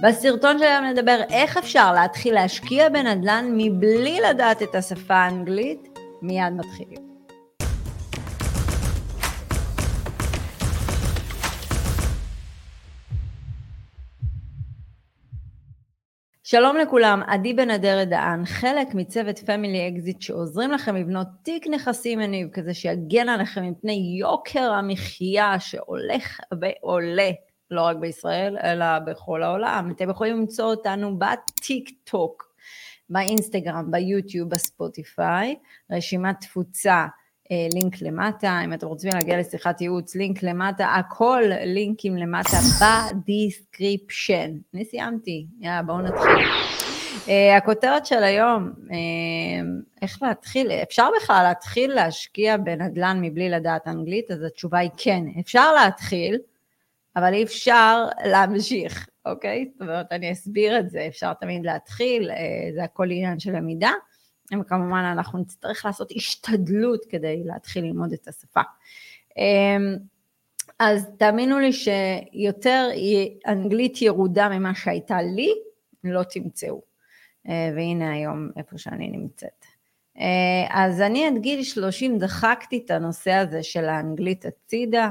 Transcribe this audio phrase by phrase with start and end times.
[0.00, 5.98] בסרטון שלנו נדבר איך אפשר להתחיל להשקיע בנדל"ן מבלי לדעת את השפה האנגלית.
[6.22, 7.12] מיד מתחילים.
[16.44, 22.18] שלום לכולם, עדי בן אדרת דהן, חלק מצוות פמילי אקזיט שעוזרים לכם לבנות תיק נכסים
[22.18, 27.30] מניב כזה שיגן עליכם מפני יוקר המחיה שהולך ועולה,
[27.72, 29.92] לא רק בישראל, אלא בכל העולם.
[29.96, 32.52] אתם יכולים למצוא אותנו בטיק טוק,
[33.10, 35.56] באינסטגרם, ביוטיוב, בספוטיפיי,
[35.90, 37.06] רשימת תפוצה
[37.50, 42.93] אה, לינק למטה, אם אתם רוצים להגיע לשיחת ייעוץ, לינק למטה, הכל לינקים למטה ב
[42.93, 44.50] description.
[44.74, 46.46] אני סיימתי, יאללה בואו נתחיל.
[47.26, 48.92] אה, הכותרת של היום, אה,
[50.02, 54.30] איך להתחיל, אפשר בכלל להתחיל להשקיע בנדל"ן מבלי לדעת אנגלית?
[54.30, 56.38] אז התשובה היא כן, אפשר להתחיל,
[57.16, 59.70] אבל אי אפשר להמשיך, אוקיי?
[59.72, 62.34] זאת אומרת, אני אסביר את זה, אפשר תמיד להתחיל, uh,
[62.74, 63.92] זה הכל עניין של למידה.
[64.60, 68.60] וכמובן אנחנו נצטרך לעשות השתדלות כדי להתחיל ללמוד את השפה.
[69.36, 69.96] אמ,
[70.78, 72.88] אז תאמינו לי שיותר
[73.46, 75.50] אנגלית ירודה ממה שהייתה לי,
[76.04, 76.82] לא תמצאו.
[77.48, 79.64] אה, והנה היום איפה שאני נמצאת.
[80.18, 85.10] אה, אז אני עד גיל 30 דחקתי את הנושא הזה של האנגלית הצידה,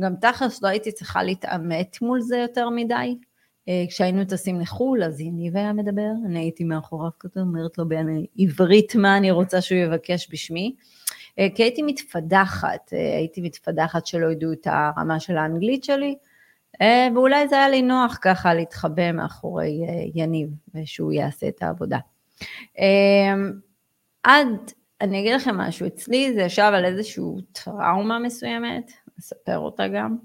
[0.00, 3.18] גם תכלס לא הייתי צריכה להתעמת מול זה יותר מדי,
[3.68, 8.94] אה, כשהיינו טסים לחו"ל, אז יניב היה מדבר, אני הייתי מאחוריו כזה, אומרת לו בעברית
[8.94, 10.74] מה אני רוצה שהוא יבקש בשמי.
[11.38, 16.16] אה, כי הייתי מתפדחת, אה, הייתי מתפדחת שלא ידעו את הרמה של האנגלית שלי,
[17.14, 19.80] ואולי זה היה לי נוח ככה להתחבא מאחורי
[20.14, 21.98] יניב, ושהוא יעשה את העבודה.
[24.22, 24.48] עד,
[25.00, 30.16] אני אגיד לכם משהו, אצלי זה ישב על איזושהי טראומה מסוימת, אספר אותה גם.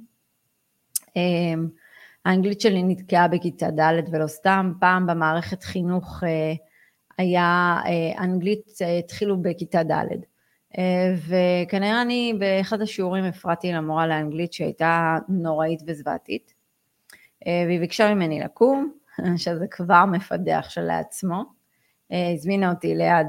[2.26, 6.54] האנגלית שלי נתקעה בכיתה ד' ולא סתם, פעם במערכת חינוך אה,
[7.18, 10.08] היה, אה, אנגלית אה, התחילו בכיתה ד'.
[11.28, 16.54] וכנראה אני באחד השיעורים הפרעתי למורה לאנגלית שהייתה נוראית וזוועתית,
[17.46, 18.94] והיא ביקשה ממני לקום,
[19.38, 21.44] שזה כבר מפדח שלעצמו.
[22.12, 23.28] הזמינה אותי ליד,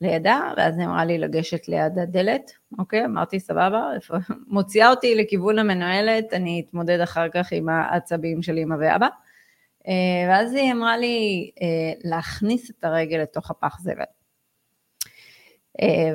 [0.00, 3.90] לידה, ואז אמרה לי לגשת ליד הדלת, אוקיי, אמרתי סבבה,
[4.46, 9.08] מוציאה אותי לכיוון המנוהלת, אני אתמודד אחר כך עם העצבים של אמא ואבא.
[10.28, 11.50] ואז היא אמרה לי
[12.04, 14.04] להכניס את הרגל לתוך הפח זבל.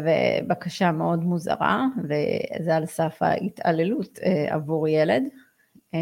[0.05, 5.23] ובקשה מאוד מוזרה, וזה על סף ההתעללות עבור ילד.
[5.93, 5.99] אה,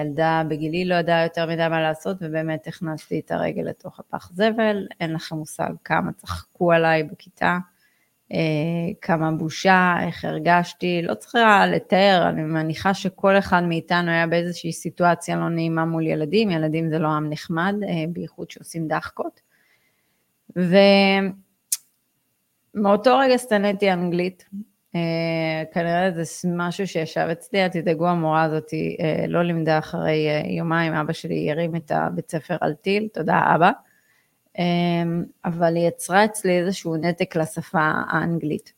[0.00, 4.86] ילדה בגילי לא ידעה יותר מדי מה לעשות, ובאמת הכנסתי את הרגל לתוך הפח זבל,
[5.00, 7.58] אין לכם מושג כמה צחקו עליי בכיתה,
[8.32, 8.38] אה,
[9.00, 15.36] כמה בושה, איך הרגשתי, לא צריכה לתאר, אני מניחה שכל אחד מאיתנו היה באיזושהי סיטואציה
[15.36, 19.40] לא נעימה מול ילדים, ילדים זה לא עם נחמד, אה, בייחוד שעושים דחקות.
[22.74, 24.44] ומאותו רגע שנאתי אנגלית,
[25.72, 30.94] כנראה זה משהו שישב אצלי, אל תדאגו, המורה הזאת uh, לא לימדה אחרי uh, יומיים,
[30.94, 33.70] אבא שלי הרים את הבית ספר על טיל, תודה אבא,
[35.44, 38.72] אבל היא יצרה אצלי איזשהו נתק לשפה האנגלית,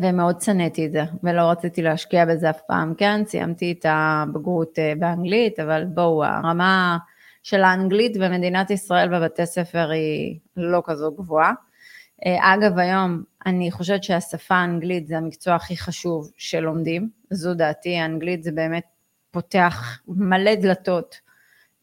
[0.00, 5.60] ומאוד שנאתי את זה, ולא רציתי להשקיע בזה אף פעם, כן, סיימתי את הבגרות באנגלית,
[5.60, 6.98] אבל בואו, הרמה
[7.42, 11.52] של האנגלית במדינת ישראל בבתי ספר היא לא כזו גבוהה.
[12.26, 18.52] אגב, היום אני חושבת שהשפה האנגלית זה המקצוע הכי חשוב שלומדים, זו דעתי, האנגלית זה
[18.52, 18.84] באמת
[19.30, 21.20] פותח מלא דלתות.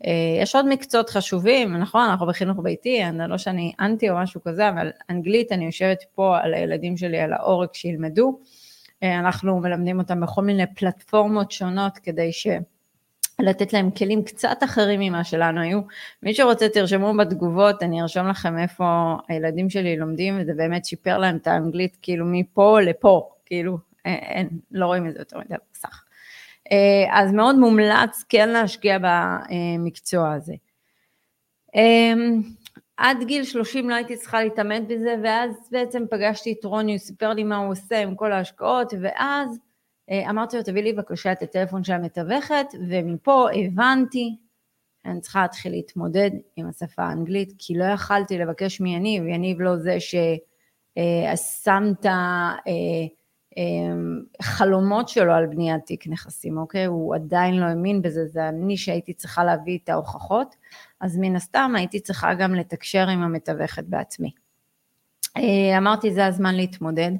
[0.05, 4.43] אה, יש עוד מקצועות חשובים, נכון, אנחנו בחינוך ביתי, אני לא שאני אנטי או משהו
[4.43, 8.39] כזה, אבל אנגלית, אני יושבת פה על הילדים שלי, על העורק שילמדו.
[9.03, 12.47] אה, אנחנו מלמדים אותם בכל מיני פלטפורמות שונות כדי ש...
[13.39, 15.81] לתת להם כלים קצת אחרים ממה שלנו היו.
[16.23, 21.35] מי שרוצה תרשמו בתגובות, אני ארשום לכם איפה הילדים שלי לומדים, וזה באמת שיפר להם
[21.35, 26.03] את האנגלית כאילו מפה לפה, כאילו אין, אין לא רואים את זה יותר מדי בסך.
[26.71, 30.53] אה, אז מאוד מומלץ כן להשקיע במקצוע הזה.
[31.75, 32.13] אה,
[32.97, 37.33] עד גיל 30 לא הייתי צריכה להתעמת בזה, ואז בעצם פגשתי את רוני, הוא סיפר
[37.33, 39.64] לי מה הוא עושה עם כל ההשקעות, ואז אה,
[40.11, 44.35] אמרתי לו, תביא לי בבקשה את הטלפון של המתווכת, ומפה הבנתי
[45.03, 49.97] שאני צריכה להתחיל להתמודד עם השפה האנגלית, כי לא יכלתי לבקש מיניב, יניב לא זה
[49.99, 52.05] ששם את
[54.39, 56.85] החלומות שלו על בניית תיק נכסים, אוקיי?
[56.85, 60.55] הוא עדיין לא האמין בזה, זה אני שהייתי צריכה להביא את ההוכחות,
[61.01, 64.31] אז מן הסתם הייתי צריכה גם לתקשר עם המתווכת בעצמי.
[65.37, 67.11] אה, אמרתי, זה הזמן להתמודד.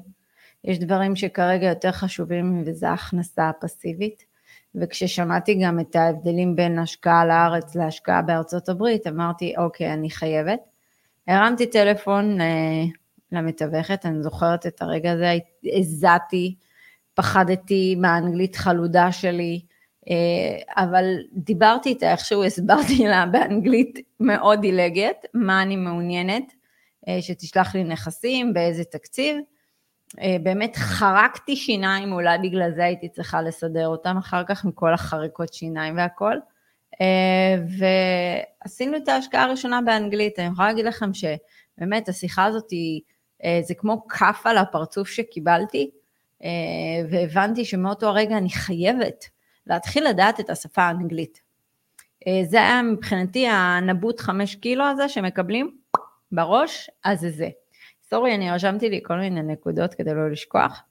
[0.66, 4.36] יש דברים שכרגע יותר חשובים וזה ההכנסה הפסיבית.
[4.76, 10.60] וכששמעתי גם את ההבדלים בין השקעה לארץ להשקעה בארצות הברית, אמרתי, אוקיי, אני חייבת.
[11.28, 12.84] הרמתי טלפון אה,
[13.32, 15.32] למתווכת, אני זוכרת את הרגע הזה,
[15.78, 16.54] הזעתי,
[17.14, 19.60] פחדתי מהאנגלית חלודה שלי,
[20.10, 26.52] אה, אבל דיברתי איתה איכשהו, הסברתי לה באנגלית מאוד דילגת, מה אני מעוניינת,
[27.08, 29.36] אה, שתשלח לי נכסים, באיזה תקציב.
[30.20, 34.94] אה, באמת חרקתי שיניים, אולי בגלל זה הייתי צריכה לסדר אותם אחר כך עם כל
[34.94, 36.36] החריקות שיניים והכל.
[38.62, 43.00] ועשינו את ההשקעה הראשונה באנגלית, אני יכולה להגיד לכם שבאמת השיחה הזאת היא,
[43.62, 45.90] זה כמו כף על הפרצוף שקיבלתי,
[47.10, 49.24] והבנתי שמאותו הרגע אני חייבת
[49.66, 51.40] להתחיל לדעת את השפה האנגלית.
[52.26, 55.76] אה, זה היה מבחינתי הנבוט חמש קילו הזה שמקבלים
[56.32, 57.48] בראש, אז זה זה.
[58.10, 60.82] סורי, אני רשמתי לי כל מיני נקודות כדי לא לשכוח.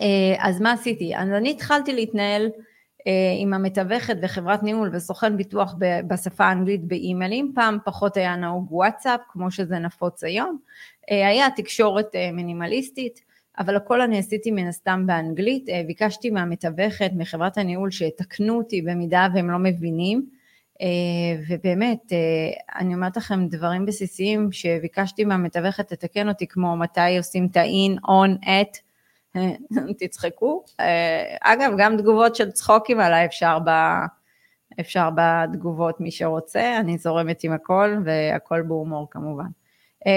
[0.00, 1.16] אה, אז מה עשיתי?
[1.16, 2.50] אז אני התחלתי להתנהל
[3.06, 5.74] אה, עם המתווכת וחברת ניהול וסוכן ביטוח
[6.06, 10.58] בשפה האנגלית באימיילים, פעם פחות היה נהוג וואטסאפ, כמו שזה נפוץ היום,
[11.08, 13.20] היה תקשורת מינימליסטית,
[13.60, 19.28] אבל הכל אני עשיתי מן הסתם באנגלית, אה, ביקשתי מהמתווכת, מחברת הניהול, שיתקנו אותי במידה
[19.34, 20.39] והם לא מבינים, אה,
[21.48, 27.56] ובאמת, אה, אני אומרת לכם דברים בסיסיים שביקשתי מהמתווכת לתקן אותי, כמו מתי עושים את
[27.56, 28.78] ה-in, on, at,
[29.98, 30.64] תצחקו.
[31.40, 33.70] אגב, גם תגובות של צחוקים עליי אפשר, ב,
[34.80, 39.46] אפשר בתגובות, מי שרוצה, אני זורמת עם הכל, והכל בהומור כמובן.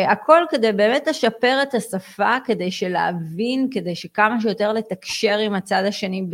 [0.07, 6.25] הכל כדי באמת לשפר את השפה, כדי שלהבין, כדי שכמה שיותר לתקשר עם הצד השני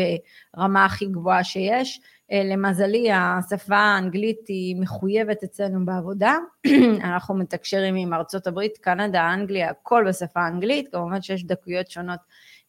[0.56, 2.02] ברמה הכי גבוהה שיש.
[2.31, 6.38] Uh, למזלי, השפה האנגלית היא מחויבת אצלנו בעבודה.
[7.04, 10.90] אנחנו מתקשרים עם ארצות הברית, קנדה, אנגליה, הכל בשפה האנגלית.
[10.92, 12.20] כמובן שיש דקויות שונות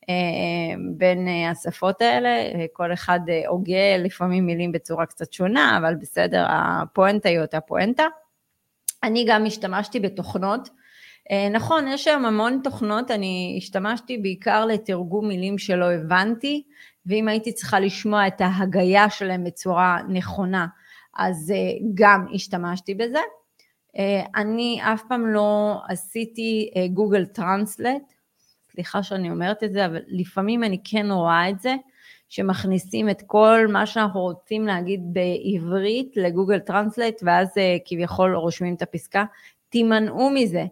[0.02, 0.06] uh,
[0.96, 2.30] בין uh, השפות האלה,
[2.72, 8.06] כל אחד הוגה לפעמים מילים בצורה קצת שונה, אבל בסדר, הפואנטה היא אותה פואנטה.
[9.02, 10.68] אני גם השתמשתי בתוכנות.
[11.30, 16.62] אה, נכון, יש היום המון תוכנות, אני השתמשתי בעיקר לתרגום מילים שלא הבנתי,
[17.06, 20.66] ואם הייתי צריכה לשמוע את ההגייה שלהם בצורה נכונה,
[21.16, 23.20] אז אה, גם השתמשתי בזה.
[23.98, 28.02] אה, אני אף פעם לא עשיתי גוגל טרנסלט,
[28.72, 31.74] סליחה שאני אומרת את זה, אבל לפעמים אני כן רואה את זה,
[32.28, 38.74] שמכניסים את כל מה שאנחנו רוצים להגיד בעברית ל Google Translate, ואז אה, כביכול רושמים
[38.74, 39.24] את הפסקה.
[39.68, 40.64] תימנעו מזה.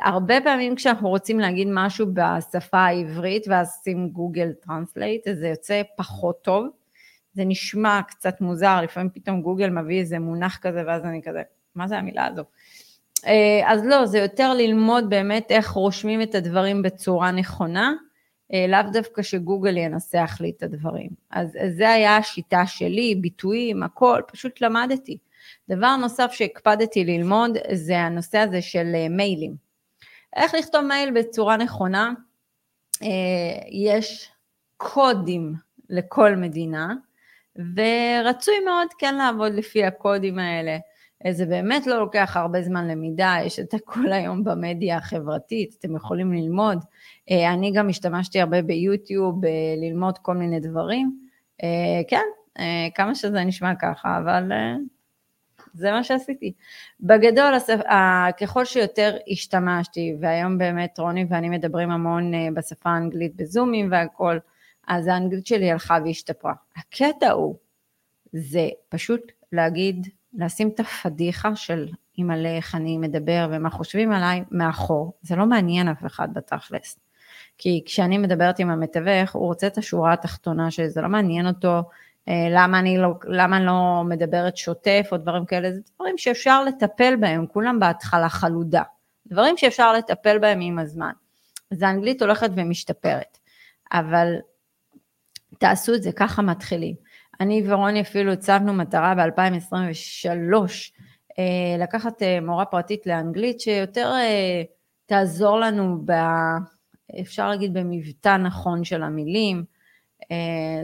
[0.00, 6.42] הרבה פעמים כשאנחנו רוצים להגיד משהו בשפה העברית, ואז עושים Google Translate, זה יוצא פחות
[6.42, 6.68] טוב.
[7.34, 11.42] זה נשמע קצת מוזר, לפעמים פתאום גוגל מביא איזה מונח כזה, ואז אני כזה,
[11.74, 12.42] מה זה המילה הזו?
[13.26, 17.92] אה, אז לא, זה יותר ללמוד באמת איך רושמים את הדברים בצורה נכונה.
[18.52, 21.10] אה, לאו דווקא שגוגל ינסח לי את הדברים.
[21.30, 25.18] אז, אז זה היה השיטה שלי, ביטויים, הכל, פשוט למדתי.
[25.68, 29.71] דבר נוסף שהקפדתי ללמוד זה הנושא הזה של אה, מיילים.
[30.36, 32.12] איך לכתוב מייל בצורה נכונה?
[33.02, 33.08] אה,
[33.70, 34.30] יש
[34.76, 35.54] קודים
[35.90, 36.94] לכל מדינה,
[37.56, 40.78] ורצוי מאוד כן לעבוד לפי הקודים האלה.
[41.30, 46.32] זה באמת לא לוקח הרבה זמן למידה, יש את הכל היום במדיה החברתית, אתם יכולים
[46.32, 46.78] ללמוד.
[47.30, 51.18] אה, אני גם השתמשתי הרבה ביוטיוב, אה, ללמוד כל מיני דברים.
[51.62, 52.24] אה, כן,
[52.94, 54.52] כמה שזה נשמע ככה, אבל
[55.74, 56.52] זה מה שעשיתי.
[57.00, 57.54] בגדול,
[58.40, 64.38] ככל שיותר השתמשתי, והיום באמת רוני ואני מדברים המון בשפה האנגלית בזומים והכל,
[64.88, 66.54] אז האנגלית שלי הלכה והשתפרה.
[66.76, 67.56] הקטע הוא,
[68.32, 75.12] זה פשוט להגיד לשים את הפדיחה של אימא'לה איך אני מדבר ומה חושבים עליי מאחור,
[75.22, 76.98] זה לא מעניין אף אחד בתכלס.
[77.58, 81.82] כי כשאני מדברת עם המתווך, הוא רוצה את השורה התחתונה שזה לא מעניין אותו אה,
[82.28, 87.16] למה אני לא, למה אני לא מדברת שוטף או דברים כאלה, זה דברים שאפשר לטפל
[87.16, 88.82] בהם, כולם בהתחלה חלודה.
[89.26, 91.12] דברים שאפשר לטפל בהם עם הזמן.
[91.70, 93.38] אז האנגלית הולכת ומשתפרת,
[93.92, 94.34] אבל
[95.58, 96.94] תעשו את זה, ככה מתחילים.
[97.40, 100.54] אני ורוני אפילו הצבנו מטרה ב-2023,
[101.38, 104.62] אה, לקחת אה, מורה פרטית לאנגלית שיותר אה,
[105.06, 106.12] תעזור לנו, ב,
[107.20, 109.64] אפשר להגיד, במבטא נכון של המילים.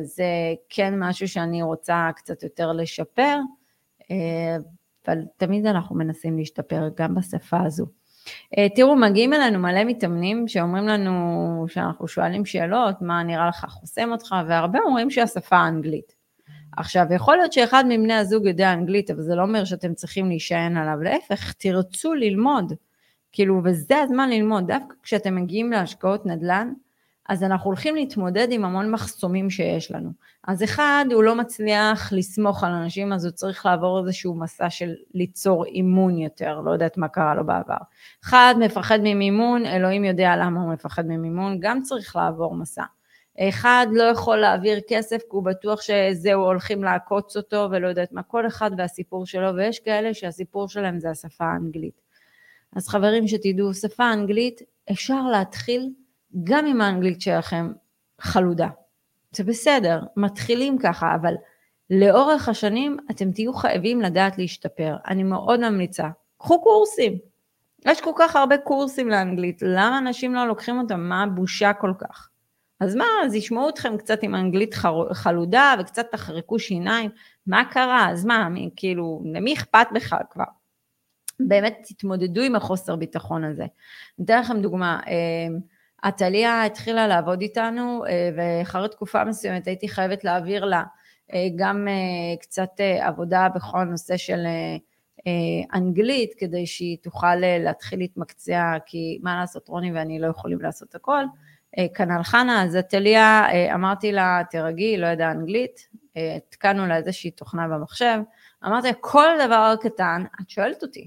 [0.02, 0.24] זה
[0.68, 3.38] כן משהו שאני רוצה קצת יותר לשפר,
[5.06, 7.86] אבל תמיד אנחנו מנסים להשתפר גם בשפה הזו.
[8.74, 14.34] תראו, מגיעים אלינו מלא מתאמנים שאומרים לנו, שאנחנו שואלים שאלות, מה נראה לך חוסם אותך,
[14.48, 16.18] והרבה אומרים שהשפה האנגלית.
[16.76, 20.76] עכשיו, יכול להיות שאחד מבני הזוג יודע אנגלית, אבל זה לא אומר שאתם צריכים להישען
[20.76, 22.72] עליו, להפך, תרצו ללמוד.
[23.32, 26.72] כאילו, וזה הזמן ללמוד, דווקא כשאתם מגיעים להשקעות נדל"ן,
[27.28, 30.10] אז אנחנו הולכים להתמודד עם המון מחסומים שיש לנו.
[30.48, 34.94] אז אחד, הוא לא מצליח לסמוך על אנשים, אז הוא צריך לעבור איזשהו מסע של
[35.14, 37.76] ליצור אימון יותר, לא יודעת מה קרה לו בעבר.
[38.24, 42.84] אחד, מפחד ממימון, אלוהים יודע למה הוא מפחד ממימון, גם צריך לעבור מסע.
[43.40, 48.22] אחד לא יכול להעביר כסף כי הוא בטוח שזהו, הולכים לעקוץ אותו ולא יודעת מה,
[48.22, 52.00] כל אחד והסיפור שלו, ויש כאלה שהסיפור שלהם זה השפה האנגלית.
[52.76, 55.90] אז חברים שתדעו, שפה אנגלית, אפשר להתחיל
[56.44, 57.72] גם אם האנגלית שלכם
[58.20, 58.68] חלודה.
[59.32, 61.34] זה בסדר, מתחילים ככה, אבל
[61.90, 64.96] לאורך השנים אתם תהיו חייבים לדעת להשתפר.
[65.08, 66.08] אני מאוד ממליצה,
[66.38, 67.18] קחו קורסים.
[67.84, 71.00] יש כל כך הרבה קורסים לאנגלית, למה אנשים לא לוקחים אותם?
[71.00, 72.28] מה הבושה כל כך?
[72.80, 74.74] אז מה, אז ישמעו אתכם קצת עם אנגלית
[75.12, 77.10] חלודה וקצת תחרקו שיניים,
[77.46, 78.10] מה קרה?
[78.10, 80.44] אז מה, מי, כאילו, למי אכפת בכלל כבר?
[81.40, 83.66] באמת תתמודדו עם החוסר ביטחון הזה.
[84.18, 85.00] אני אתן לכם דוגמה,
[86.02, 90.82] עתליה התחילה לעבוד איתנו, אה, ואחרי תקופה מסוימת הייתי חייבת להעביר לה
[91.32, 94.46] אה, גם אה, קצת עבודה בכל הנושא של
[95.74, 101.24] אנגלית, כדי שהיא תוכל להתחיל להתמקצע, כי מה לעשות, רוני ואני לא יכולים לעשות הכל.
[101.94, 108.18] כנ"ל חנה, אז עתליה, אמרתי לה, תרגי, לא ידעה אנגלית, התקנו לה איזושהי תוכנה במחשב,
[108.66, 111.06] אמרתי לה, כל דבר קטן, את שואלת אותי,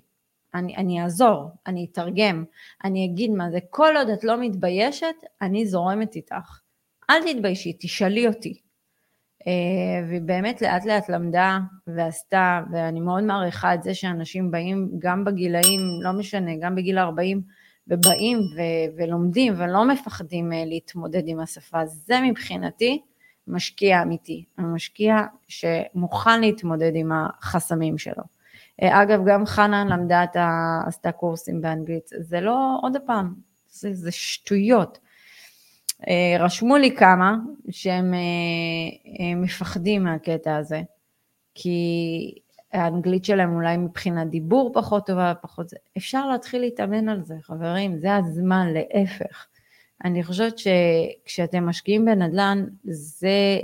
[0.54, 2.44] אני, אני אעזור, אני אתרגם,
[2.84, 6.60] אני אגיד מה זה, כל עוד את לא מתביישת, אני זורמת איתך.
[7.10, 8.62] אל תתביישי, תשאלי אותי.
[9.48, 15.24] אה, והיא באמת לאט לאט למדה ועשתה, ואני מאוד מעריכה את זה שאנשים באים גם
[15.24, 17.42] בגילאים, לא משנה, גם בגיל 40,
[17.88, 21.86] ובאים ו- ולומדים ולא מפחדים אה, להתמודד עם השפה.
[21.86, 23.02] זה מבחינתי
[23.48, 25.16] משקיע אמיתי, משקיע
[25.48, 28.41] שמוכן להתמודד עם החסמים שלו.
[28.82, 30.80] אה, אגב, גם חנה למדה את ה...
[30.88, 33.34] עשתה קורסים באנגלית, זה לא, עוד פעם,
[33.70, 35.00] זה, זה שטויות.
[36.08, 37.36] אה, רשמו לי כמה
[37.70, 40.82] שהם אה, מפחדים מהקטע הזה,
[41.56, 42.36] כי
[42.74, 45.78] האנגלית שלהם אולי מבחינת דיבור פחות טובה, פחות זה.
[45.98, 49.48] אפשר להתחיל להתאמן על זה, חברים, זה הזמן, להפך.
[50.06, 53.60] אני חושבת שכשאתם משקיעים בנדל"ן, זה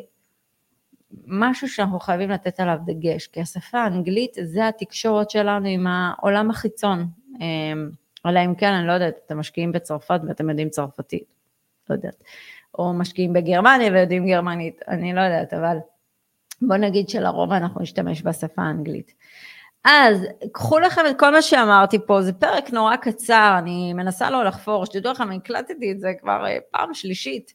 [1.28, 7.08] משהו שאנחנו חייבים לתת עליו דגש, כי השפה האנגלית זה התקשורת שלנו עם העולם החיצון.
[7.40, 7.90] אמ,
[8.26, 11.24] אלא אם כן, אני לא יודעת, אתם משקיעים בצרפת ואתם יודעים צרפתית,
[11.90, 12.24] לא יודעת.
[12.80, 15.78] או משקיעים בגרמניה ויודעים גרמנית, אני לא יודעת, אבל
[16.62, 19.14] בוא נגיד שלרוב אנחנו נשתמש בשפה האנגלית.
[19.86, 24.46] אז קחו לכם את כל מה שאמרתי פה, זה פרק נורא קצר, אני מנסה לא
[24.46, 27.54] לחפור, שתדעו לכם, הקלטתי את זה כבר אה, פעם שלישית.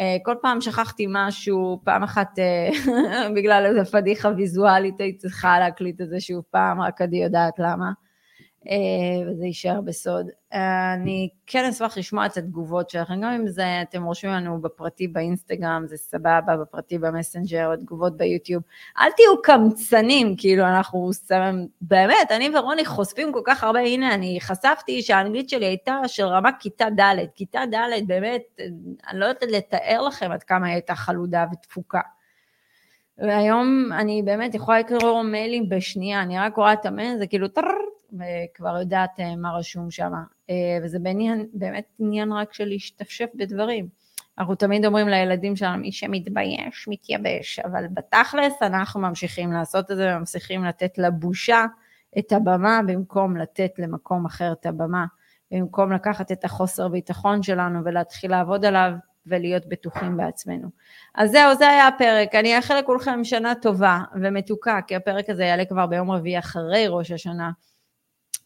[0.00, 2.70] אה, כל פעם שכחתי משהו, פעם אחת אה,
[3.36, 7.90] בגלל איזה פדיחה ויזואלית הייתי צריכה להקליט את זה שוב פעם, רק עדי יודעת למה.
[8.70, 10.26] אה, וזה יישאר בסוד.
[10.52, 15.84] אני כן אשמח לשמוע את התגובות שלכם, גם אם זה, אתם רושמים לנו בפרטי באינסטגרם,
[15.86, 18.62] זה סבבה, בפרטי במסנג'ר, תגובות ביוטיוב.
[18.98, 21.10] אל תהיו קמצנים, כאילו אנחנו
[21.80, 26.50] באמת, אני ורוני חושפים כל כך הרבה, הנה, אני חשפתי שהאנגלית שלי הייתה של רמה
[26.60, 28.42] כיתה ד', כיתה ד', באמת,
[29.08, 32.00] אני לא יודעת לתאר לכם עד כמה היא הייתה חלודה ותפוקה.
[33.18, 37.87] והיום אני באמת יכולה לקרוא מיילים בשנייה, אני רק רואה את המייל, זה כאילו טררר,
[38.12, 40.12] וכבר יודעת אה, מה רשום שם.
[40.50, 43.88] אה, וזה בעניין, באמת עניין רק של להשתפשף בדברים.
[44.38, 50.16] אנחנו תמיד אומרים לילדים שלנו, מי שמתבייש, מתייבש, אבל בתכלס אנחנו ממשיכים לעשות את זה
[50.16, 51.64] וממשיכים לתת לבושה
[52.18, 55.06] את הבמה במקום לתת למקום אחר את הבמה,
[55.50, 58.92] במקום לקחת את החוסר ביטחון שלנו ולהתחיל לעבוד עליו
[59.26, 60.68] ולהיות בטוחים בעצמנו.
[61.14, 62.34] אז זהו, זה היה הפרק.
[62.34, 67.10] אני אאחל לכולכם שנה טובה ומתוקה, כי הפרק הזה יעלה כבר ביום רביעי אחרי ראש
[67.10, 67.50] השנה.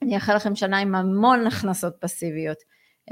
[0.02, 2.58] אני אאחל לכם שנה עם המון הכנסות פסיביות.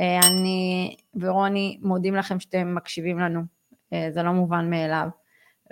[0.01, 3.41] אה, אני ורוני מודים לכם שאתם מקשיבים לנו,
[3.93, 5.09] אה, זה לא מובן מאליו.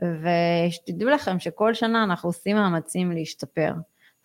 [0.03, 3.73] ושתדעו לכם שכל שנה אנחנו עושים מאמצים להשתפר.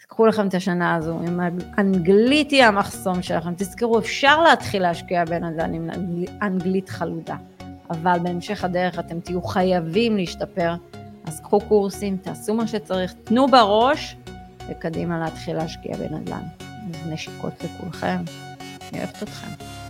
[0.01, 1.39] אז קחו לכם את השנה הזו, אם
[1.77, 5.89] אנגלית היא המחסום שלכם, תזכרו, אפשר להתחיל להשקיע בנדל"ן עם
[6.42, 7.36] אנגלית חלודה,
[7.89, 10.74] אבל בהמשך הדרך אתם תהיו חייבים להשתפר,
[11.25, 14.18] אז קחו קורסים, תעשו מה שצריך, תנו בראש,
[14.70, 16.62] וקדימה להתחיל להשקיע בנדל"ן.
[17.06, 18.18] נשיקות לכולכם,
[18.92, 19.83] אני אוהבת אתכם.